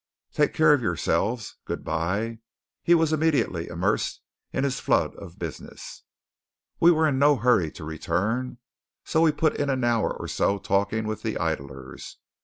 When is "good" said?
1.63-1.83